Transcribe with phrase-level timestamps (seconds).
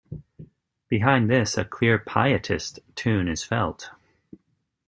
[0.89, 3.91] Behind this a clear pietist tune is felt.